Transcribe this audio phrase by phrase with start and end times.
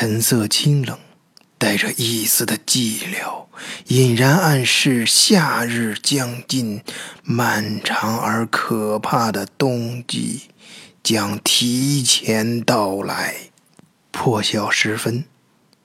[0.00, 0.98] 神色清冷，
[1.58, 3.44] 带着一丝的寂寥，
[3.88, 6.80] 隐然暗示夏日将近，
[7.22, 10.44] 漫长而可怕的冬季
[11.02, 13.50] 将提前到来。
[14.10, 15.26] 破晓时分，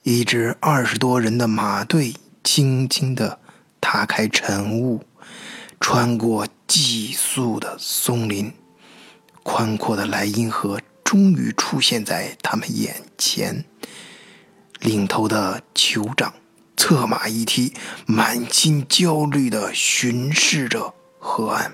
[0.02, 3.38] 一支二十多人的马队轻轻地
[3.82, 5.04] 踏开晨雾，
[5.78, 8.50] 穿过寄宿的松林，
[9.42, 10.80] 宽阔的莱茵河。
[11.06, 13.64] 终于出现在他们眼前。
[14.80, 16.34] 领头的酋长
[16.76, 17.72] 策马一踢，
[18.06, 21.72] 满心焦虑地巡视着河岸。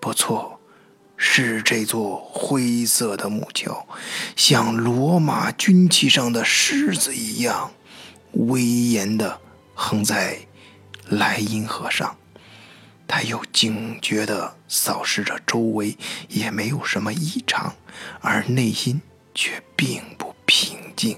[0.00, 0.60] 不错，
[1.16, 3.86] 是这座灰色的木桥，
[4.36, 7.72] 像罗马军旗上的狮子一样，
[8.32, 9.40] 威严地
[9.74, 10.46] 横在
[11.08, 12.16] 莱茵河上。
[13.06, 15.96] 他又警觉地扫视着周围，
[16.28, 17.74] 也没有什么异常，
[18.20, 19.00] 而内心
[19.34, 21.16] 却并不平静。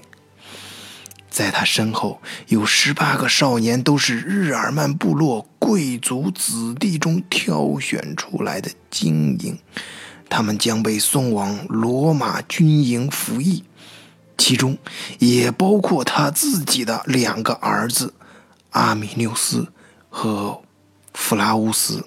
[1.29, 9.57] 在他身后有十八个少年，都是日耳曼部落贵族子弟中挑选出来的精英，
[10.29, 13.63] 他们将被送往罗马军营服役，
[14.37, 14.77] 其中
[15.19, 18.13] 也包括他自己的两个儿子
[18.71, 19.71] 阿米纽斯
[20.09, 20.61] 和。
[21.19, 22.05] 弗拉乌斯、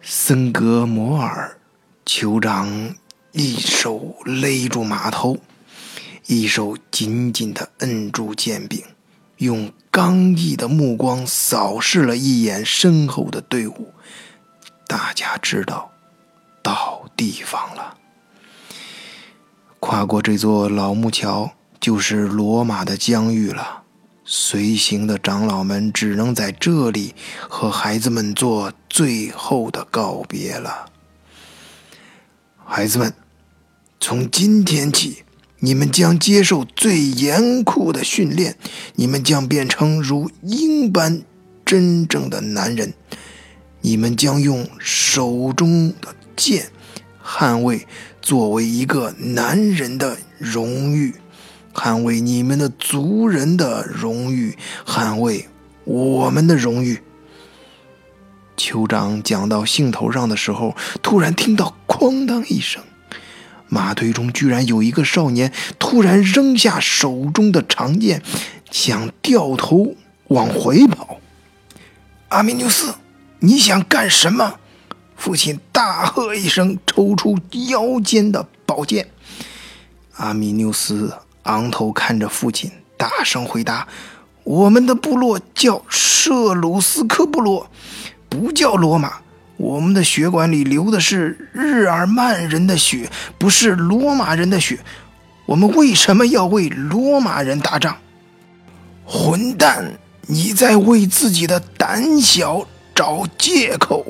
[0.00, 1.58] 森格摩尔
[2.06, 2.94] 酋长
[3.32, 5.38] 一手勒住马头，
[6.26, 8.82] 一手紧紧的摁住剑柄，
[9.38, 13.92] 用刚毅的目光扫视了一眼身后的队伍。
[14.86, 15.90] 大家知道，
[16.62, 17.98] 到地方了。
[19.80, 23.83] 跨过这座老木桥，就是罗马的疆域了。
[24.26, 27.14] 随行的长老们只能在这里
[27.46, 30.90] 和孩子们做最后的告别了。
[32.64, 33.12] 孩子们，
[34.00, 35.24] 从今天起，
[35.58, 38.56] 你们将接受最严酷的训练，
[38.94, 41.22] 你们将变成如鹰般
[41.66, 42.94] 真正的男人，
[43.82, 46.70] 你们将用手中的剑
[47.22, 47.86] 捍卫
[48.22, 51.14] 作为一个男人的荣誉。
[51.74, 55.48] 捍卫你们的族人的荣誉，捍卫
[55.84, 57.02] 我们的荣誉。
[58.56, 62.82] 酋长讲到兴头上的时候，突然听到“哐当”一声，
[63.68, 68.22] 马队中居然有一个少年突然扔下手中的长剑，
[68.70, 69.96] 想掉头
[70.28, 71.18] 往回跑。
[72.28, 72.94] 阿米纽斯，
[73.40, 74.60] 你想干什么？
[75.16, 79.08] 父亲大喝一声，抽出腰间的宝剑。
[80.16, 81.12] 阿米纽斯。
[81.44, 83.88] 昂头看着父亲，大声回答
[84.44, 87.70] ：“我们的部落叫舍鲁斯科部落，
[88.28, 89.14] 不叫罗马。
[89.56, 94.80] 我们的血管里流的是日耳曼人的血，不是罗马人的血。
[95.46, 97.96] 我们为什么要为罗马人打仗？”
[99.06, 99.98] 混蛋！
[100.26, 104.06] 你在为自己的胆小找借口。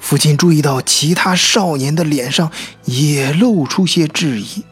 [0.00, 2.50] 父亲注意到其他少年的脸上
[2.86, 4.64] 也露出些质疑。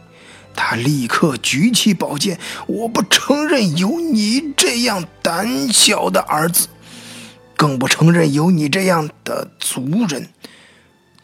[0.56, 6.66] 他立刻举起宝剑，我不承认有你这样胆小的儿子，
[7.56, 10.30] 更不承认有你这样的族人。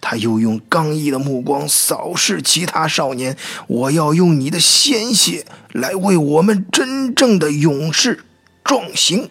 [0.00, 3.36] 他又用刚毅的目光扫视其他少年，
[3.68, 8.24] 我要用你的鲜血来为我们真正的勇士
[8.62, 9.30] 壮行。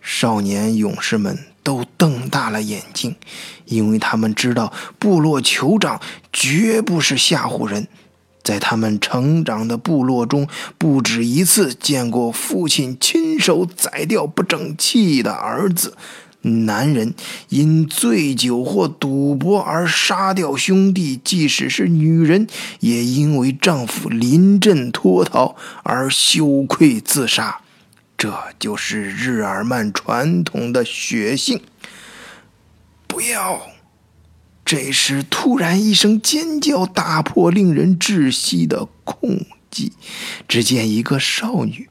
[0.00, 3.16] 少年勇士们都瞪大了眼睛，
[3.64, 6.00] 因为他们知道部落酋长
[6.32, 7.88] 绝不是吓唬人。
[8.44, 10.46] 在他们成长的部落中，
[10.78, 15.96] 不止一次见过父亲亲手宰掉不争气的儿子。
[16.42, 17.14] 男人
[17.48, 22.46] 因醉酒或赌博而杀掉兄弟，即使是女人，
[22.80, 27.62] 也因为丈夫临阵脱逃而羞愧自杀。
[28.18, 31.62] 这就是日耳曼传统的血性。
[33.06, 33.73] 不要。
[34.64, 39.92] 这时，突然一声尖叫打破令人窒息的空寂。
[40.48, 41.88] 只见一个少女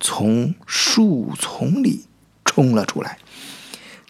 [0.00, 2.06] 从树丛里
[2.44, 3.18] 冲了出来，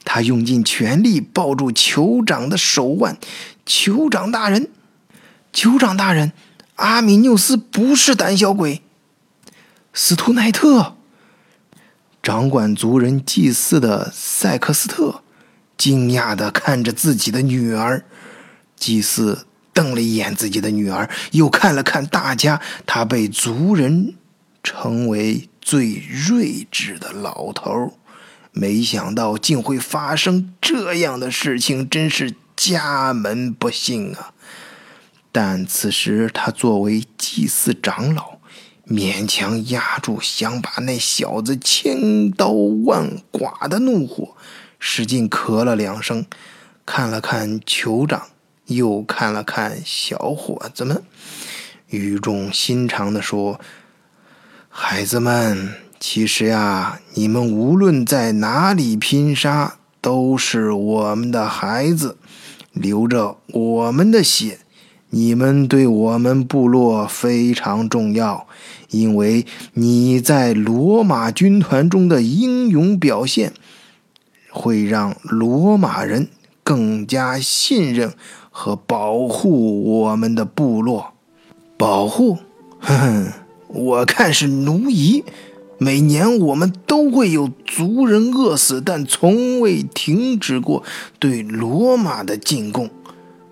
[0.05, 3.19] 她用尽全力抱住酋长的手腕。
[3.67, 4.71] 酋长大人，
[5.53, 6.33] 酋长大人，
[6.77, 8.81] 阿米纽斯不是胆小鬼。
[9.93, 10.97] 斯图奈特，
[12.23, 15.23] 掌管族人祭祀的塞克斯特。
[15.76, 18.05] 惊讶地看着自己的女儿，
[18.76, 22.61] 祭司瞪了一眼自己的女儿，又看了看大家。
[22.87, 24.14] 他被族人
[24.62, 27.99] 称为最睿智的老头，
[28.52, 34.32] 没想到竟会发生这样的事情，真是家门不幸啊！
[35.31, 38.38] 但此时他作为祭祀长老，
[38.87, 44.34] 勉强压住想把那小子千刀万剐的怒火，
[44.78, 46.26] 使劲咳了两声，
[46.84, 48.23] 看了看酋长，
[48.67, 51.02] 又看了看小伙子们，
[51.88, 53.61] 语重心长地说
[54.69, 62.17] ：“孩子们，其实呀，你们无论在哪里拼杀，都是我们的孩子，
[62.73, 64.58] 流着我们的血。”
[65.11, 68.46] 你们对我们部落非常重要，
[68.90, 73.55] 因为你在罗马军团中的英勇表现，
[74.56, 76.29] 会让罗马人
[76.62, 78.14] 更加信任
[78.50, 81.12] 和保护我们的部落。
[81.76, 82.38] 保护？
[82.81, 83.32] 哼哼，
[83.69, 85.23] 我看是奴役。
[85.79, 90.82] 每年我们都会有族人饿死，但从未停止过
[91.19, 92.88] 对罗马的进贡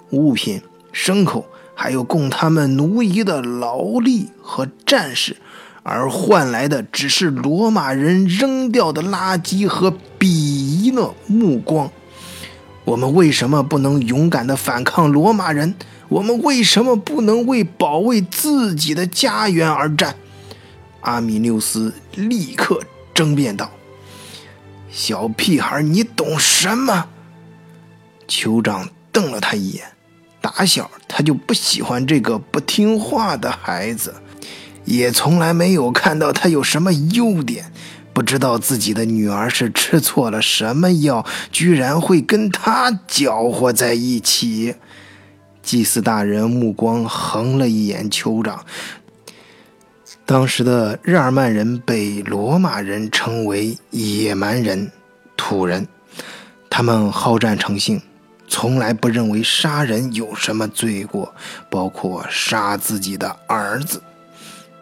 [0.09, 0.63] 物品。
[0.91, 5.37] 牲口，还有供他们奴役的劳力和战士，
[5.83, 9.93] 而换来的只是罗马人扔掉的垃圾和
[10.85, 11.91] 鄙夷的目光。
[12.85, 15.75] 我们为什么不能勇敢的反抗罗马人？
[16.09, 20.17] 我们为什么不能为保卫自己的家园而战？
[21.01, 22.83] 阿米纽斯立刻
[23.15, 23.71] 争辩道
[24.93, 27.07] ：“小屁孩，你懂什么？”
[28.29, 29.85] 酋长瞪了他一眼。
[30.41, 34.15] 打小他就不喜欢这个不听话的孩子，
[34.85, 37.73] 也从来没有看到他有什么优点。
[38.15, 44.77] 不知道自己的女儿是吃错了什么药，居然会跟他搅和在一起。
[45.63, 48.65] 祭司大人目光横了一眼酋长。
[50.25, 54.93] 当时的日耳曼人被罗马人称为野蛮人、
[55.37, 55.89] 土人，
[56.71, 58.01] 他们好战成性。
[58.47, 61.35] 从来不认为杀人有什么罪过，
[61.69, 64.01] 包括杀自己的儿子。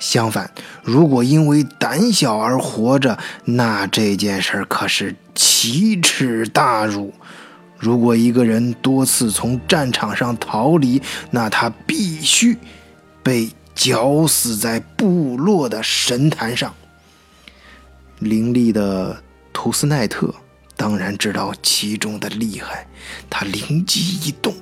[0.02, 0.50] 相反，
[0.82, 7.14] 如果因为胆小而活着，那这件事可是奇耻大辱。
[7.78, 11.00] 如果一个人多次从战场上逃离，
[11.30, 12.58] 那他必须
[13.22, 16.74] 被绞死在部落的神坛上。
[18.18, 19.22] 伶俐的
[19.52, 20.34] 图斯奈特。
[20.74, 22.88] 当然知道其中的厉害，
[23.30, 24.52] 他灵机一动，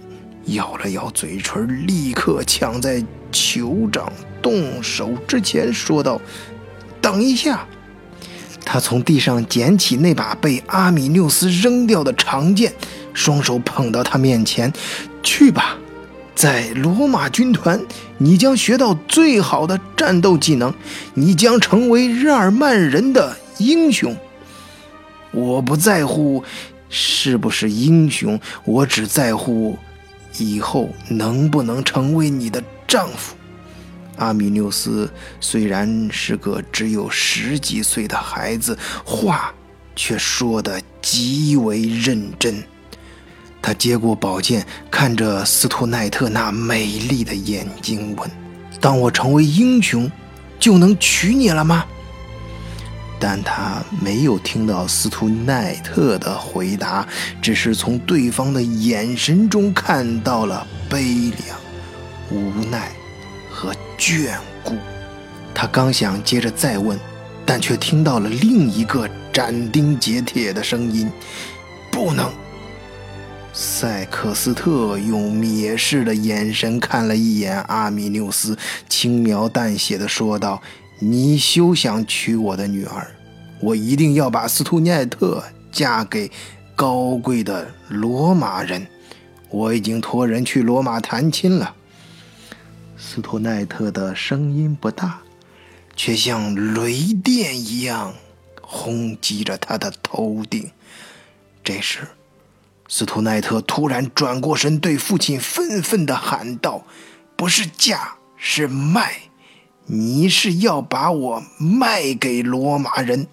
[0.54, 3.02] 咬了咬嘴唇，立刻抢在
[3.32, 6.20] 酋长动手之前说道
[7.00, 7.66] ：“等一下！”
[8.64, 12.72] 他从地上捡起那把被阿米纽斯扔掉的长剑，
[13.12, 14.72] 双手捧到他面前
[15.22, 15.76] ：“去吧，
[16.34, 17.80] 在罗马军团，
[18.18, 20.72] 你将学到最好的战斗技能，
[21.14, 24.16] 你将成为日耳曼人的英雄。”
[25.32, 26.42] 我不在乎
[26.88, 29.78] 是不是英雄，我只在乎
[30.38, 33.34] 以后能不能成为你的丈夫。
[34.16, 35.10] 阿米纽斯
[35.40, 39.54] 虽然是个只有十几岁的孩子，话
[39.96, 42.62] 却说得极为认真。
[43.62, 48.30] 他接过宝剑，看着斯图奈特那美丽的眼睛，问
[48.80, 50.10] ：“当我成为英雄，
[50.58, 51.84] 就能娶你了吗？”
[53.22, 57.06] 但他没有听到斯图奈特的回答，
[57.42, 61.58] 只是从对方的眼神中看到了悲凉、
[62.30, 62.90] 无奈
[63.50, 64.30] 和眷
[64.64, 64.74] 顾。
[65.54, 66.98] 他刚想接着再问，
[67.44, 71.12] 但却听到了另一个斩钉截铁的声音
[71.92, 72.32] ：“不能！”
[73.52, 78.56] 塞克斯特用蔑视的眼神看了一眼阿米纽斯，
[78.88, 80.62] 轻描淡写的说道。
[81.02, 83.10] 你休想娶我的女儿！
[83.60, 86.30] 我一定要把斯图奈特嫁给
[86.74, 88.86] 高贵的罗马人。
[89.50, 91.74] 我已经托人去罗马谈亲了。
[92.96, 95.20] 斯图奈特的声音不大，
[95.96, 98.14] 却像雷电一样
[98.62, 100.70] 轰击着他的头顶。
[101.64, 102.08] 这时，
[102.88, 106.84] 斯图奈特突然转过身，对父亲愤愤地喊道
[107.36, 109.22] ：“不是嫁，是卖！”
[109.86, 113.26] 你是要把我卖给罗马人？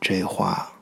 [0.00, 0.72] 这话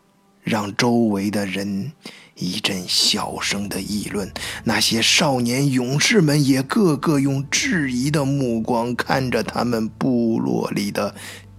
[0.42, 1.92] 让周围的人
[2.36, 4.32] 一阵小声的议论，
[4.64, 11.14] 那些少年勇士们也个个用质疑的目光看着他们部落里的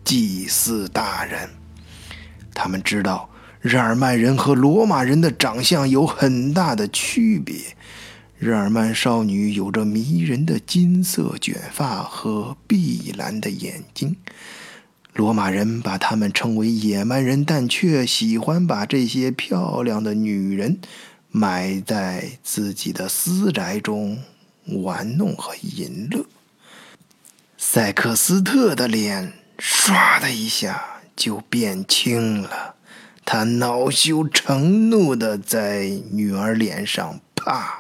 [0.06, 1.50] 祭祀大人。
[2.54, 7.56] 他们知道日耳曼人和罗马人的长相有很大的区别。
[8.38, 14.16] 日耳曼少女有着迷人的金色卷发和碧蓝的眼睛，
[15.20, 20.80] 罗马人把他们称为野蛮人，但却喜欢把这些漂亮的女人
[21.30, 24.24] 埋在自己的私宅中
[24.64, 26.24] 玩弄和淫乐。
[27.58, 32.76] 塞克斯特的脸唰的一下就变青了，
[33.26, 37.78] 他恼羞成怒的在女儿脸上啪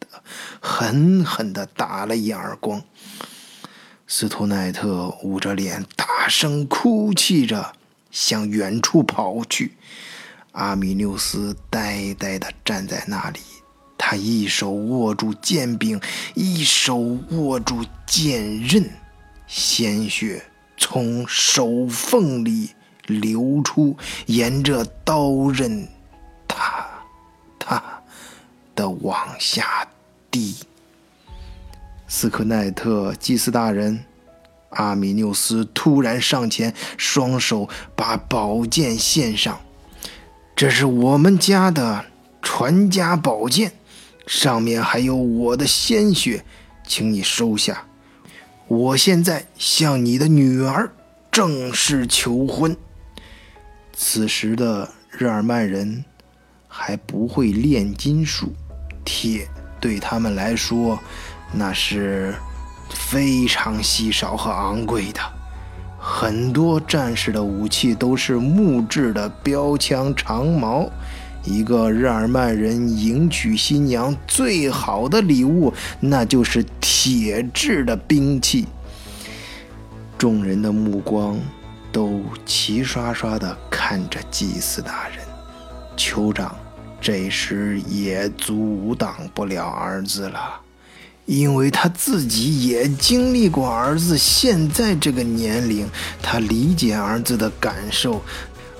[0.00, 0.20] 的
[0.60, 2.82] 狠狠的打了一耳光。
[4.14, 7.72] 斯图奈特捂着脸，大声哭泣着
[8.10, 9.72] 向远处跑去。
[10.52, 13.40] 阿米纽斯呆呆的站在那里，
[13.96, 15.98] 他一手握住剑柄，
[16.34, 16.98] 一手
[17.30, 18.86] 握住剑刃，
[19.46, 20.44] 鲜血
[20.76, 22.68] 从手缝里
[23.06, 25.88] 流出，沿着刀刃，
[26.46, 26.86] 哒
[27.58, 28.02] 哒
[28.74, 29.88] 的往下
[30.30, 30.54] 滴。
[32.14, 34.04] 斯科奈特祭司大人，
[34.68, 39.58] 阿米纽斯突然上前，双手把宝剑献上。
[40.54, 42.04] 这是我们家的
[42.42, 43.72] 传家宝剑，
[44.26, 46.44] 上面还有我的鲜血，
[46.86, 47.86] 请你收下。
[48.68, 50.92] 我现在向你的女儿
[51.30, 52.76] 正式求婚。
[53.94, 56.04] 此时的日耳曼人
[56.68, 58.52] 还不会炼金术，
[59.02, 59.48] 铁
[59.80, 60.98] 对他们来说
[61.52, 62.34] 那是
[62.90, 65.20] 非常稀少和昂贵的。
[65.98, 70.90] 很多战士的武器都是木质的标枪、长矛。
[71.44, 78.66] 一个日耳曼人迎娶新娘最好的礼物，那就是铁制的兵器。
[80.16, 81.36] 众人的目光
[81.90, 85.18] 都齐刷刷地看着祭司大人。
[85.96, 86.54] 酋长
[87.00, 90.61] 这时也阻挡不了儿子了。
[91.24, 95.88] 因为他自己也经历过儿子现在这个年龄，
[96.20, 98.20] 他理解儿子的感受，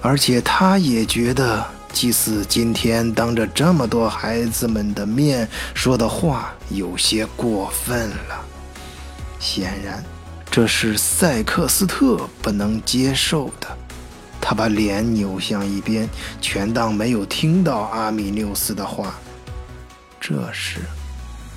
[0.00, 8.44] 而且他也觉得祭司今天当着这么多孩子们的面说的话有些过分了。
[9.38, 10.02] 显然，
[10.50, 13.68] 这是塞克斯特不能接受的。
[14.40, 16.08] 他把脸扭向一边，
[16.40, 19.14] 全当没有听到阿米纽斯的话。
[20.20, 20.80] 这时。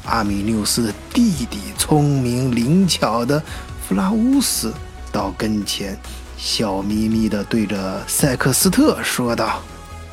[0.06, 3.42] 阿米纽斯的弟弟聪明灵巧的
[3.88, 4.74] 弗拉乌斯
[5.12, 5.98] 到跟前，
[6.38, 9.62] 笑眯眯地对着塞克斯特说道：“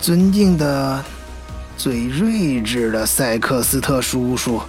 [0.01, 1.05] 尊敬的、
[1.77, 4.61] 最睿智的塞克斯特叔叔，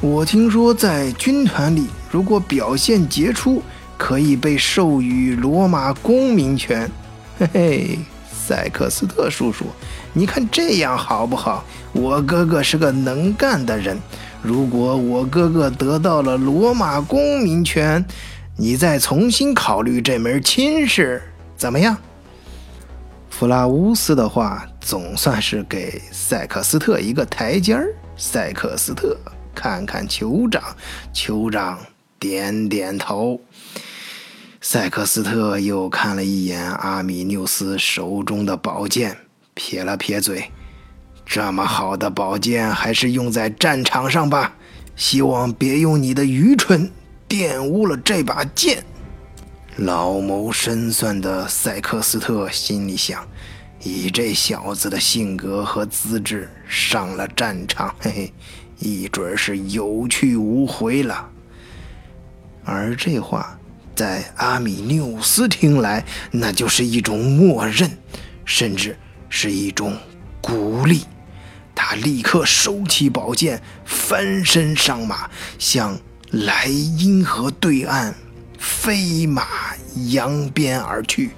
[0.00, 3.62] 我听说在军团里，如果表现杰出，
[3.96, 6.90] 可以被授予罗马公民权。
[7.38, 7.98] 嘿嘿，
[8.46, 9.66] 塞克斯特叔叔，
[10.12, 11.64] 你看这样好不好？
[11.92, 13.98] 我哥哥是个能干的人。”
[14.44, 18.04] 如果我哥哥得到了罗马公民权，
[18.58, 21.22] 你再重新考虑这门亲事，
[21.56, 21.96] 怎么样？
[23.30, 27.88] 弗拉乌斯的话总算是给塞克斯特一个台阶儿。
[28.18, 29.16] 塞克斯特
[29.54, 30.62] 看看酋长，
[31.14, 31.78] 酋长
[32.18, 33.40] 点点头。
[34.60, 39.16] 塞克斯特又看了一眼阿米纽斯手中的宝剑，
[39.54, 40.50] 撇了撇嘴。
[41.26, 44.54] 这么好的宝剑，还是用在战场上吧。
[44.96, 46.88] 希望别用你的愚蠢
[47.28, 48.84] 玷污了这把剑。
[49.76, 53.26] 老谋深算的塞克斯特心里想：
[53.82, 58.32] 以这小子的性格和资质，上了战场，嘿嘿，
[58.78, 61.28] 一准是有去无回了。
[62.64, 63.58] 而这话
[63.96, 67.90] 在阿米纽斯听来，那就是一种默认，
[68.44, 68.96] 甚至
[69.28, 69.96] 是一种
[70.40, 71.02] 鼓励。
[71.74, 75.28] 他立刻收起宝剑，翻身上马，
[75.58, 75.98] 向
[76.30, 78.14] 莱茵河对岸
[78.58, 79.46] 飞马
[80.10, 81.30] 扬鞭而去。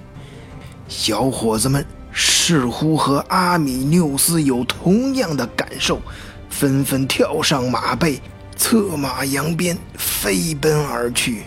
[0.87, 6.01] 小伙子们似乎和阿米纽斯有同样的感受，
[6.49, 8.21] 纷纷跳上马背，
[8.55, 11.43] 策马扬鞭飞奔而去。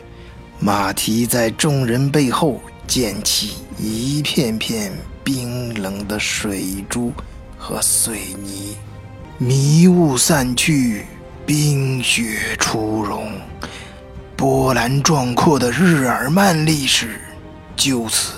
[0.59, 4.93] 马蹄在众人背后溅起一片片
[5.25, 7.13] 冰冷的水珠。
[7.61, 8.75] 和水泥，
[9.37, 11.05] 迷雾散去，
[11.45, 13.31] 冰雪初融，
[14.35, 17.21] 波澜壮阔的日耳曼历史
[17.77, 18.33] 就此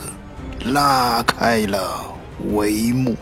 [0.65, 2.05] 拉开了
[2.53, 3.17] 帷幕。